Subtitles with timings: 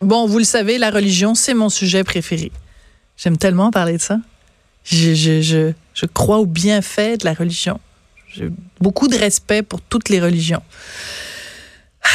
[0.00, 2.52] Bon, vous le savez, la religion, c'est mon sujet préféré.
[3.16, 4.18] J'aime tellement parler de ça.
[4.84, 7.80] Je, je, je, je crois au bienfait de la religion.
[8.28, 10.62] J'ai beaucoup de respect pour toutes les religions.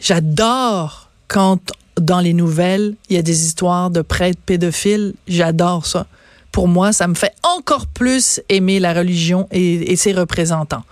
[0.00, 5.14] J'adore quand dans les nouvelles, il y a des histoires de prêtres pédophiles.
[5.26, 6.06] J'adore ça.
[6.52, 10.84] Pour moi, ça me fait encore plus aimer la religion et, et ses représentants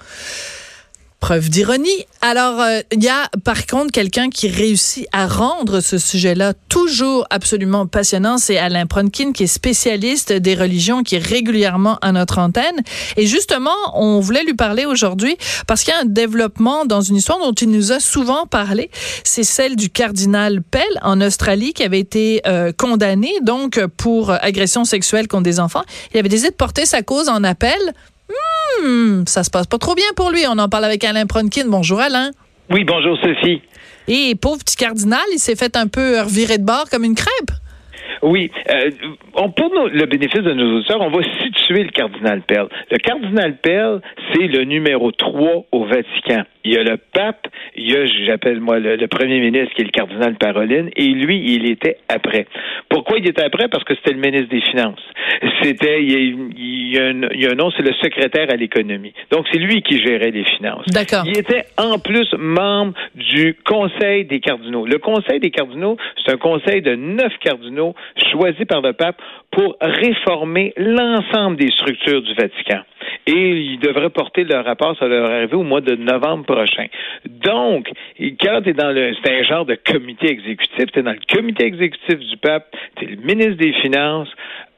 [1.25, 2.05] preuve d'ironie.
[2.21, 7.27] Alors, euh, il y a par contre quelqu'un qui réussit à rendre ce sujet-là toujours
[7.31, 8.37] absolument passionnant.
[8.37, 12.77] C'est Alain Pronkin, qui est spécialiste des religions, qui est régulièrement à notre antenne.
[13.17, 17.17] Et justement, on voulait lui parler aujourd'hui parce qu'il y a un développement dans une
[17.17, 18.91] histoire dont il nous a souvent parlé.
[19.25, 24.85] C'est celle du cardinal Pell en Australie qui avait été euh, condamné donc pour agression
[24.85, 25.85] sexuelle contre des enfants.
[26.13, 27.95] Il avait décidé de porter sa cause en appel
[28.83, 30.45] Hmm, ça se passe pas trop bien pour lui.
[30.49, 31.67] On en parle avec Alain Pronkin.
[31.67, 32.31] Bonjour Alain.
[32.71, 33.63] Oui, bonjour Sophie.
[34.09, 37.51] Et pauvre petit cardinal, il s'est fait un peu revirer de bord comme une crêpe.
[38.23, 38.51] Oui.
[38.71, 38.91] Euh,
[39.35, 42.67] on, pour le bénéfice de nos auditeurs, on va situer le cardinal Pell.
[42.91, 44.01] Le cardinal Pell,
[44.33, 46.45] c'est le numéro 3 au Vatican.
[46.65, 47.47] Il y a le pape,
[47.77, 51.55] il y a, j'appelle moi, le, premier ministre qui est le cardinal Paroline, et lui,
[51.55, 52.47] il était après.
[52.89, 53.69] Pourquoi il était après?
[53.69, 55.03] Parce que c'était le ministre des Finances.
[55.63, 59.13] C'était, il y a, un, nom, c'est le secrétaire à l'économie.
[59.31, 60.87] Donc, c'est lui qui gérait les finances.
[60.87, 61.25] D'accord.
[61.27, 64.87] Il était en plus membre du Conseil des cardinaux.
[64.87, 67.94] Le Conseil des cardinaux, c'est un conseil de neuf cardinaux
[68.33, 69.21] choisis par le pape
[69.55, 72.83] pour réformer l'ensemble des structures du Vatican
[73.27, 76.87] et ils devraient porter leur rapport, ça leur arriver au mois de novembre prochain.
[77.27, 77.89] Donc,
[78.41, 81.35] quand tu es dans le, c'est un genre de comité exécutif, tu es dans le
[81.35, 84.29] comité exécutif du pape, tu es le ministre des Finances,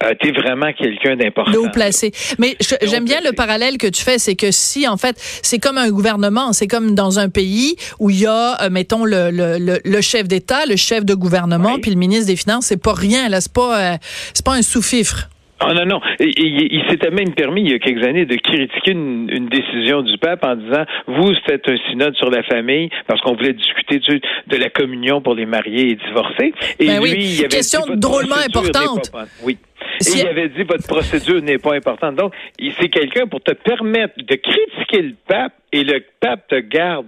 [0.04, 1.58] euh, tu es vraiment quelqu'un d'important.
[1.58, 2.12] Haut placé.
[2.38, 5.78] Mais j'aime bien le parallèle que tu fais, c'est que si, en fait, c'est comme
[5.78, 9.78] un gouvernement, c'est comme dans un pays où il y a, euh, mettons, le, le,
[9.82, 13.28] le, chef d'État, le chef de gouvernement, puis le ministre des Finances, c'est pas rien,
[13.28, 13.96] là, c'est pas, euh,
[14.34, 15.28] c'est pas un sous-fifre.
[15.58, 16.00] Ah non, non.
[16.20, 20.44] il, s'était même permis, il y a quelques années, de critiquer une, décision du pape
[20.44, 24.68] en disant, vous, c'était un synode sur la famille, parce qu'on voulait discuter de la
[24.68, 26.52] communion pour les mariés et divorcés.
[26.78, 29.10] Et ben lui, il avait question drôlement importante.
[29.44, 29.56] oui.
[30.00, 32.16] Et il avait dit, votre procédure n'est pas importante.
[32.16, 37.06] Donc, c'est quelqu'un pour te permettre de critiquer le pape et le pape te garde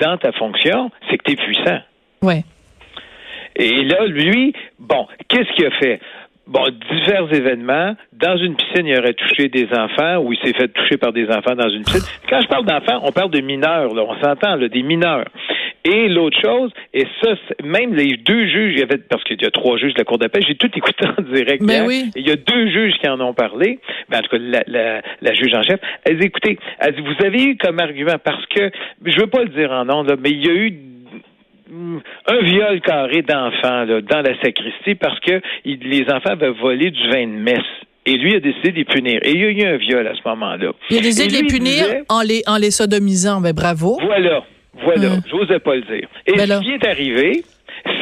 [0.00, 1.78] dans ta fonction, c'est que tu es puissant.
[2.22, 2.42] Oui.
[3.56, 6.00] Et là, lui, bon, qu'est-ce qu'il a fait?
[6.46, 7.96] Bon, divers événements.
[8.12, 11.28] Dans une piscine, il aurait touché des enfants ou il s'est fait toucher par des
[11.28, 12.02] enfants dans une piscine.
[12.28, 15.26] Quand je parle d'enfants, on parle de mineurs, là, on s'entend, là, des mineurs.
[15.84, 19.44] Et l'autre chose, et ça, même les deux juges, il y avait, parce qu'il y
[19.44, 21.62] a trois juges de la Cour d'appel, j'ai tout écouté en direct.
[21.62, 22.10] Mais ben oui.
[22.16, 23.80] il y a deux juges qui en ont parlé.
[24.08, 25.78] Ben, en tout cas, la, la, la juge en chef.
[26.04, 28.70] Elle dit, écoutez, elle dit, vous avez eu comme argument, parce que,
[29.04, 30.72] je veux pas le dire en nom, là, mais il y a eu
[31.70, 37.26] un viol carré d'enfants dans la sacristie parce que les enfants avaient volé du vin
[37.26, 37.60] de messe.
[38.06, 39.20] Et lui a décidé de les punir.
[39.22, 40.72] Et il y a eu un viol à ce moment-là.
[40.90, 43.40] Il a décidé de les punir en, les, en les sodomisant.
[43.40, 43.98] Ben, bravo.
[44.02, 44.44] Voilà.
[44.82, 45.12] Voilà.
[45.12, 45.20] Hum.
[45.26, 46.08] Je n'osais pas le dire.
[46.26, 47.44] Et ben ce qui est arrivé,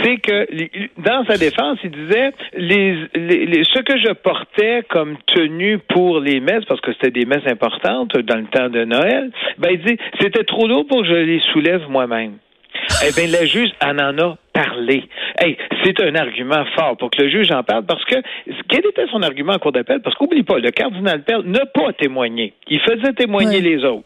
[0.02, 0.46] c'est que
[1.00, 6.40] dans sa défense, il disait les, les, ce que je portais comme tenue pour les
[6.40, 9.98] messes, parce que c'était des messes importantes dans le temps de Noël, ben il dit
[10.20, 12.38] c'était trop lourd pour que je les soulève moi-même.
[13.04, 15.04] Eh bien, la juge en en a parlé.
[15.38, 18.14] Hey, c'est un argument fort pour que le juge en parle parce que
[18.68, 20.00] quel était son argument en cour d'appel?
[20.02, 22.52] Parce qu'oublie pas, le cardinal Pell n'a pas témoigné.
[22.68, 24.04] Il faisait témoigner les autres.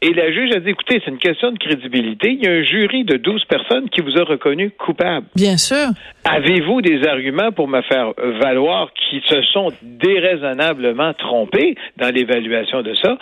[0.00, 2.30] Et la juge a dit, écoutez, c'est une question de crédibilité.
[2.32, 5.26] Il y a un jury de 12 personnes qui vous a reconnu coupable.
[5.34, 5.86] Bien sûr.
[6.24, 12.94] Avez-vous des arguments pour me faire valoir qui se sont déraisonnablement trompés dans l'évaluation de
[12.96, 13.16] ça?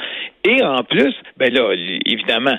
[0.45, 1.73] Et en plus, ben là,
[2.05, 2.57] évidemment,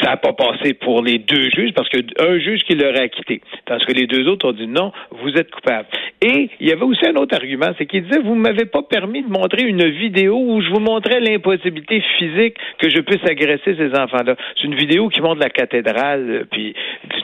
[0.00, 3.40] ça n'a pas passé pour les deux juges parce qu'un juge qui l'aurait acquitté.
[3.64, 5.86] Tandis que les deux autres ont dit non, vous êtes coupable.
[6.22, 8.82] Et il y avait aussi un autre argument, c'est qu'il disait, vous ne m'avez pas
[8.82, 13.74] permis de montrer une vidéo où je vous montrais l'impossibilité physique que je puisse agresser
[13.76, 14.36] ces enfants-là.
[14.56, 16.74] C'est une vidéo qui montre la cathédrale, euh, puis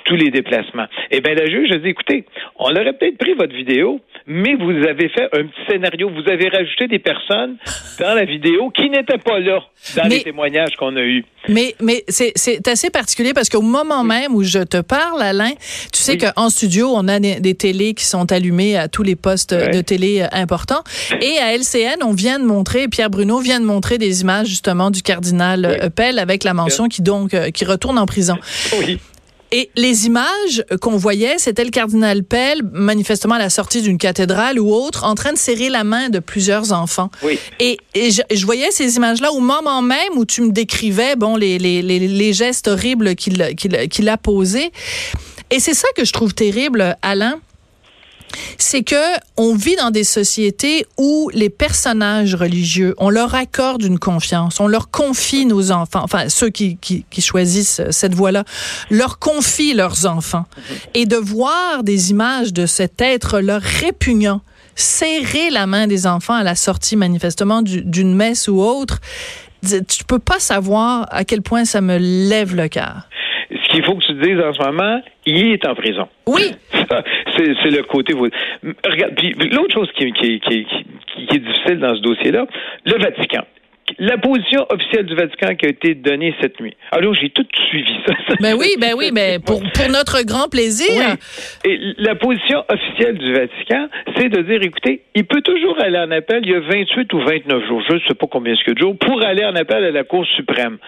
[0.05, 0.87] tous les déplacements.
[1.11, 2.25] Eh bien, le juge a dit, écoutez,
[2.59, 6.11] on aurait peut-être pris votre vidéo, mais vous avez fait un petit scénario.
[6.11, 7.57] Vous avez rajouté des personnes
[8.01, 9.63] dans la vidéo qui n'étaient pas là.
[9.97, 11.25] Dans les témoignages qu'on a eus.
[11.49, 15.53] Mais, mais c'est assez particulier parce qu'au moment même où je te parle, Alain,
[15.93, 19.53] tu sais qu'en studio, on a des, télés qui sont allumées à tous les postes
[19.53, 20.83] de télé euh, importants.
[21.21, 24.91] Et à LCN, on vient de montrer, Pierre Bruno vient de montrer des images justement
[24.91, 25.91] du cardinal oui.
[25.91, 28.39] Pell avec la mention qui donc euh, qui retourne en prison.
[28.79, 28.99] Oui.
[29.53, 34.59] Et les images qu'on voyait, c'était le cardinal Pell, manifestement à la sortie d'une cathédrale
[34.59, 37.11] ou autre, en train de serrer la main de plusieurs enfants.
[37.23, 37.39] Oui.
[37.61, 41.37] Et, et je, je, voyais ces images-là au moment même où tu me décrivais, bon,
[41.37, 44.73] les, les, les, les gestes horribles qu'il qu'il qu'il a posés.
[45.51, 47.39] Et c'est ça que je trouve terrible, Alain
[48.63, 53.99] c'est que on vit dans des sociétés où les personnages religieux, on leur accorde une
[53.99, 58.45] confiance, on leur confie nos enfants, enfin ceux qui, qui, qui choisissent cette voie-là,
[58.91, 60.47] leur confient leurs enfants.
[60.95, 64.41] Et de voir des images de cet être-là répugnant,
[64.75, 69.01] serrer la main des enfants à la sortie manifestement d'une messe ou autre,
[69.63, 73.09] tu peux pas savoir à quel point ça me lève le cœur
[73.73, 76.09] qu'il faut que tu dises en ce moment, il est en prison.
[76.27, 76.53] Oui.
[77.37, 78.15] C'est le côté.
[78.15, 82.47] Regarde, puis l'autre chose qui, qui, qui, qui, est difficile dans ce dossier-là,
[82.85, 83.43] le Vatican
[83.99, 86.77] la position officielle du Vatican qui a été donnée cette nuit.
[86.91, 88.15] Alors, j'ai tout suivi ça.
[88.41, 90.91] Ben oui, ben oui, mais pour, pour notre grand plaisir.
[90.97, 91.71] Oui.
[91.71, 96.11] Et la position officielle du Vatican, c'est de dire, écoutez, il peut toujours aller en
[96.11, 98.97] appel, il y a 28 ou 29 jours, je ne sais pas combien de jours,
[98.99, 100.79] pour aller en appel à la Cour suprême.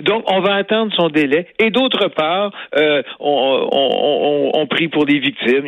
[0.00, 1.46] Donc, on va attendre son délai.
[1.58, 5.62] Et d'autre part, euh, on, on, on, prie pour des victimes,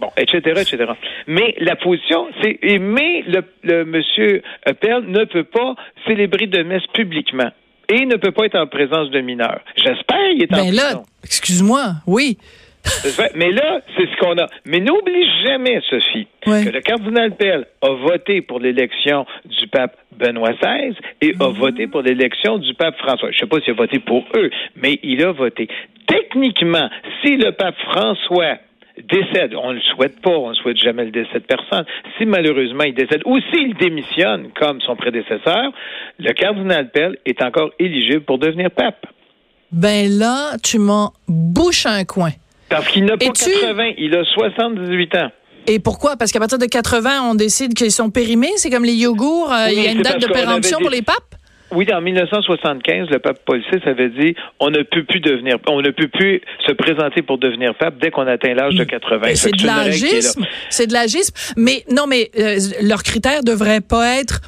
[0.00, 0.92] bon, etc., etc.
[1.26, 4.42] Mais la position, c'est mais le, le monsieur
[4.80, 5.74] Perle ne peut pas
[6.12, 7.50] célébrer de messe publiquement
[7.88, 9.60] et ne peut pas être en présence de mineurs.
[9.76, 12.38] J'espère qu'il est en ben là, excuse-moi, oui.
[13.36, 14.46] Mais là, c'est ce qu'on a.
[14.64, 20.52] Mais n'oublie jamais, Sophie, que le cardinal Pell a voté pour l'élection du pape Benoît
[20.52, 23.30] XVI et a voté pour l'élection du pape François.
[23.30, 25.68] Je ne sais pas s'il a voté pour eux, mais il a voté.
[26.08, 26.90] Techniquement,
[27.22, 28.56] si le pape François
[28.98, 31.84] décède, on ne le souhaite pas, on ne souhaite jamais le décès de personne,
[32.18, 35.72] si malheureusement il décède ou s'il démissionne comme son prédécesseur,
[36.18, 39.06] le cardinal Pell est encore éligible pour devenir pape.
[39.70, 42.30] Ben là, tu m'en bouches un coin.
[42.68, 45.30] Parce qu'il n'a pas 80, il a 78 ans.
[45.66, 46.16] Et pourquoi?
[46.16, 48.50] Parce qu'à partir de 80, on décide qu'ils sont périmés.
[48.56, 49.52] C'est comme les yogourts.
[49.52, 51.36] Euh, oui, il y a une date de péremption pour les papes?
[51.74, 55.80] Oui, en 1975, le pape Paul VI avait dit on ne peut plus devenir, on
[55.80, 59.34] ne peut plus se présenter pour devenir pape dès qu'on atteint l'âge de 80.
[59.34, 61.34] C'est de l'agisme, c'est de l'agisme.
[61.56, 64.40] Mais non, mais euh, leur critère devrait pas être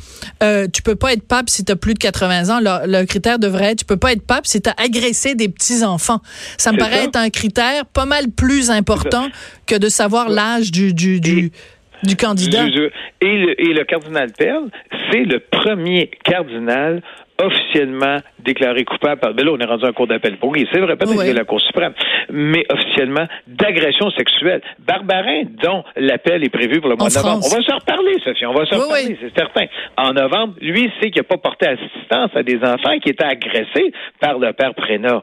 [0.43, 2.61] euh, tu peux pas être pape si tu as plus de 80 ans.
[2.61, 5.49] Le, le, critère devrait être tu peux pas être pape si tu as agressé des
[5.49, 6.21] petits enfants.
[6.59, 7.05] Ça me paraît ça.
[7.05, 9.29] être un critère pas mal plus important
[9.67, 11.53] que de savoir l'âge du du, du
[12.03, 12.67] du candidat.
[12.67, 14.71] Et le, et le cardinal Pell,
[15.11, 17.03] c'est le premier cardinal
[17.43, 19.35] officiellement déclaré coupable par.
[19.35, 20.69] Ben là, on est rendu en cours d'appel pour lui.
[20.73, 21.29] C'est vrai, peut-être oui.
[21.29, 21.93] de la Cour suprême,
[22.31, 24.61] mais officiellement d'agression sexuelle.
[24.79, 27.45] Barbarin, dont l'appel est prévu pour le mois de novembre.
[27.45, 28.47] On va se reparler, Sophie.
[28.47, 29.17] On va se oui, reparler, oui.
[29.21, 29.67] c'est certain.
[29.97, 33.93] En novembre, lui, c'est qu'il n'a pas porté assistance à des enfants qui étaient agressés
[34.21, 35.23] par le père Prénat.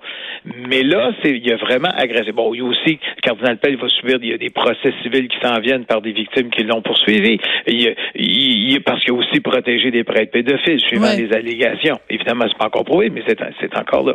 [0.67, 2.31] Mais là, c'est, il a vraiment agressé.
[2.31, 4.93] Bon, il y a aussi, le cardinal Pell va subir, il y a des procès
[5.03, 7.39] civils qui s'en viennent par des victimes qui l'ont poursuivi.
[7.67, 11.99] Il, il, il, parce qu'il a aussi protégé des prêtres pédophiles, suivant les allégations.
[12.09, 14.13] Évidemment, c'est pas encore prouvé, mais c'est, c'est encore là.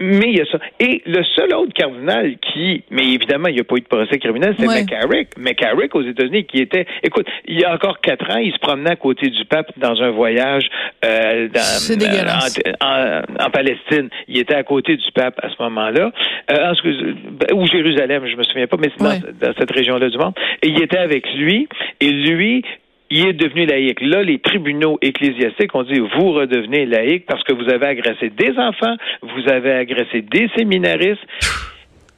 [0.00, 0.58] Mais il y a ça.
[0.80, 4.18] Et le seul autre cardinal qui, mais évidemment, il n'y a pas eu de procès
[4.18, 4.80] criminel, c'est Ouais.
[4.82, 5.28] McCarrick.
[5.38, 8.92] McCarrick aux États-Unis, qui était, écoute, il y a encore quatre ans, il se promenait
[8.92, 10.64] à côté du pape dans un voyage
[11.04, 12.58] euh, dans, dégueulasse.
[12.80, 14.08] en, en, en Palestine.
[14.28, 16.10] Il était à côté du pape à ce moment-là,
[16.50, 17.14] euh, en- excuse-
[17.54, 19.18] ou Jérusalem, je me souviens pas, mais c'est Ouais.
[19.40, 20.34] dans, dans cette région-là du monde.
[20.62, 21.68] Et il était avec lui,
[22.00, 22.64] et lui,
[23.12, 24.00] il est devenu laïque.
[24.00, 28.58] Là, les tribunaux ecclésiastiques ont dit vous redevenez laïque parce que vous avez agressé des
[28.58, 31.20] enfants, vous avez agressé des séminaristes.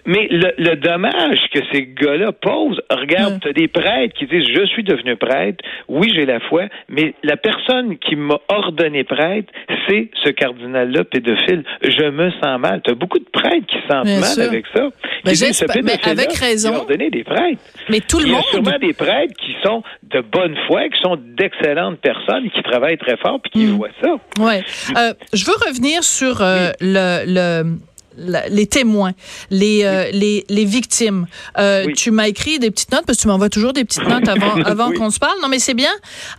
[0.07, 3.41] Mais le, le dommage que ces gars-là posent, regarde, Mm.
[3.41, 7.15] tu as des prêtres qui disent je suis devenu prêtre, oui j'ai la foi, mais
[7.23, 9.51] la personne qui m'a ordonné prêtre,
[9.89, 11.65] c'est ce cardinal-là pédophile.
[11.83, 12.83] Je me sens mal.
[12.85, 14.43] Tu as beaucoup de prêtres qui se sentent Bien mal sûr.
[14.45, 14.83] avec ça.
[14.83, 14.91] Ben,
[15.25, 16.71] Qui disent, j'espère- ce mais avec raison.
[16.71, 17.63] Il a ordonné des prêtres.
[17.89, 18.45] Mais tout le Il y a monde.
[18.51, 23.17] sûrement des prêtres qui sont de bonne foi, qui sont d'excellentes personnes, qui travaillent très
[23.17, 23.77] fort, puis qui Mm.
[23.77, 24.11] voient ça.
[24.39, 24.63] Ouais.
[24.99, 27.77] Euh, je veux revenir sur euh, le, le
[28.17, 29.13] les témoins,
[29.51, 31.27] les, euh, les, les victimes.
[31.59, 34.29] Euh, Tu m'as écrit des petites notes parce que tu m'envoies toujours des petites notes
[34.29, 35.37] avant, avant qu'on se parle.
[35.43, 35.91] Non, mais c'est bien.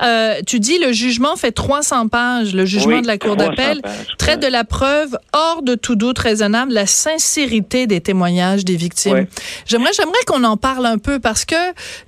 [0.01, 3.82] Euh, tu dis le jugement fait 300 pages, le jugement de la Cour d'appel
[4.17, 9.25] traite de la preuve hors de tout doute raisonnable la sincérité des témoignages des victimes.
[9.65, 11.55] J'aimerais, j'aimerais qu'on en parle un peu parce que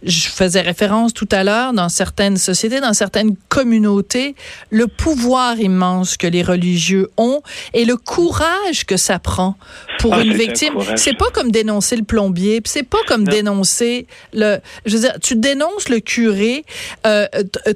[0.04, 4.36] je faisais référence tout à l'heure dans certaines sociétés, dans certaines communautés,
[4.70, 7.42] le pouvoir immense que les religieux ont
[7.74, 9.57] et le courage que ça prend
[10.00, 10.74] pour ah, une victime.
[10.96, 14.58] C'est pas comme dénoncer le plombier, c'est pas comme dénoncer le.
[14.86, 16.64] Je veux dire, tu dénonces le curé.
[17.06, 17.28] Euh,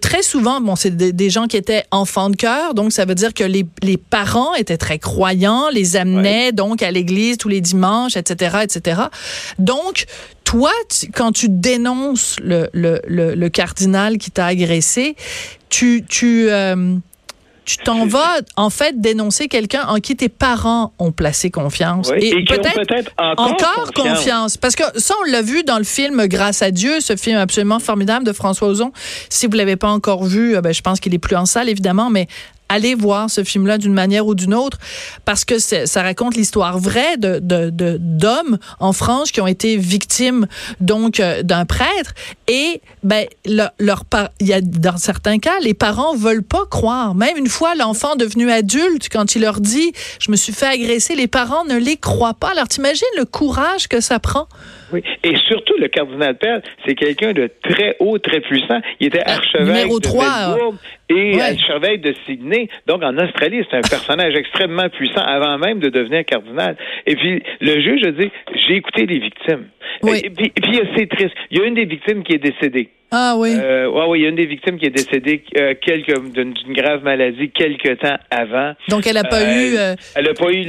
[0.02, 3.34] très souvent, bon, c'est des, gens qui étaient enfants de cœur, donc ça veut dire
[3.34, 8.18] que les, les parents étaient très croyants, les amenaient donc à l'église tous les dimanches,
[8.18, 9.02] etc., etc.
[9.60, 10.06] Donc,
[10.44, 10.72] toi,
[11.14, 15.16] quand tu dénonces le, le, le, cardinal qui t'a agressé,
[15.70, 16.96] tu, tu euh,
[17.72, 22.44] tu t'en vas en fait dénoncer quelqu'un en qui tes parents ont placé confiance et,
[22.44, 24.58] peut-être encore, confiance.
[24.58, 27.80] parce que ça on l'a vu dans le film Grâce à Dieu ce film absolument
[27.80, 28.92] formidable de François Ozon
[29.30, 31.70] si vous l'avez pas encore vu euh, ben, je pense qu'il est plus en salle
[31.70, 32.28] évidemment mais
[32.72, 34.78] allez voir ce film-là d'une manière ou d'une autre
[35.26, 40.48] parce que ça raconte l'histoire vraie de d'hommes en France qui ont été victimes
[40.80, 42.14] donc euh, d'un prêtre.
[42.48, 44.04] Et ben leur, leur
[44.40, 47.14] il y a dans certains cas les parents veulent pas croire.
[47.16, 51.16] Même une fois l'enfant devenu adulte quand il leur dit je me suis fait agresser
[51.16, 52.52] les parents ne les croient pas.
[52.52, 54.48] Alors t'imagines le courage que ça prend?
[54.94, 55.04] Oui.
[55.24, 58.80] Et surtout, le cardinal Pell, c'est quelqu'un de très haut, très puissant.
[59.00, 60.26] Il était euh, archevêque de 3,
[61.12, 62.68] et archevêque de Sydney.
[62.88, 66.78] Donc, en Australie, c'est un personnage extrêmement puissant avant même de devenir cardinal.
[67.06, 69.68] Et puis, le juge a dit, j'ai écouté les victimes.
[70.08, 71.36] Et, puis, puis c'est triste.
[71.50, 72.90] Il y a une des victimes qui est décédée.
[73.14, 73.54] Ah oui.
[73.54, 75.74] Euh, ouais, oui, il y a une des victimes qui est décédée euh,
[76.34, 78.72] d'une grave maladie quelques temps avant.
[78.88, 79.78] Donc elle n'a pas euh, eu.
[79.78, 80.64] Euh, elle n'a pas eu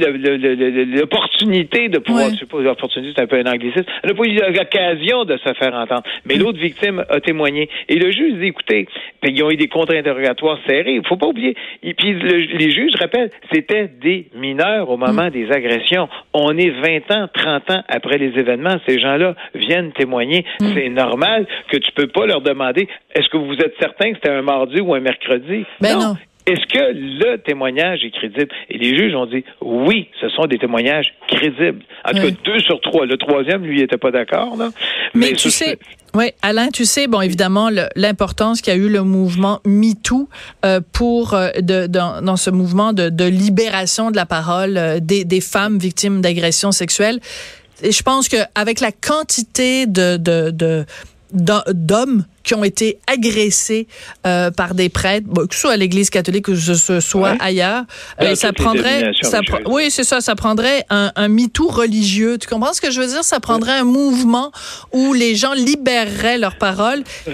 [0.99, 2.31] l'opportunité de pouvoir.
[2.31, 3.85] Je sais pas, l'opportunité c'est un peu un anglicisme.
[4.03, 6.03] Elle n'a pas eu l'occasion de se faire entendre.
[6.25, 7.69] Mais l'autre victime a témoigné.
[7.87, 8.89] Et le juge dit écoutez,
[9.23, 10.95] ils ont eu des contre-interrogatoires serrés.
[10.95, 11.55] Il faut pas oublier.
[11.81, 15.29] Et puis les juges, je rappelle, c'était des mineurs au moment mm.
[15.29, 16.09] des agressions.
[16.33, 18.75] On est 20 ans, 30 ans après les événements.
[18.85, 20.43] Ces gens-là viennent témoigner.
[20.59, 20.65] Mm.
[20.73, 24.31] C'est normal que tu peux pas leur demander est-ce que vous êtes certain que c'était
[24.31, 25.65] un mardi ou un mercredi?
[25.81, 26.15] Ben non.
[26.45, 28.49] Est-ce que le témoignage est crédible?
[28.69, 31.83] Et les juges ont dit oui, ce sont des témoignages crédibles.
[32.03, 33.05] En tout cas, deux sur trois.
[33.05, 34.57] Le troisième, lui, n'était pas d'accord.
[35.13, 35.79] Mais, tu sais,
[36.15, 40.27] oui, Alain, tu sais, bon, évidemment, l'importance qu'a eu le mouvement MeToo
[40.65, 45.39] euh, pour euh, de, dans, ce mouvement de, libération de la parole euh, des, des
[45.39, 47.21] femmes victimes d'agressions sexuelles.
[47.81, 50.85] Et je pense qu'avec la quantité de, de, de
[51.33, 53.87] d'hommes qui ont été agressés
[54.27, 57.83] euh, par des prêtres, que ce soit à l'Église catholique ou que ce soit ailleurs.
[58.21, 62.37] Euh, ça prendrait, ça oui, c'est ça, ça prendrait un, un MeToo religieux.
[62.37, 63.23] Tu comprends ce que je veux dire?
[63.23, 64.51] Ça prendrait un mouvement
[64.91, 67.03] où les gens libéreraient leurs paroles,